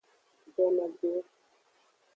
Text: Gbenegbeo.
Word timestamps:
Gbenegbeo. 0.53 1.19